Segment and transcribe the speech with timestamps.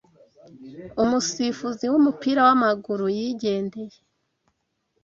[1.03, 3.97] umusifuzi w’umupira w’ amaguru yigendeye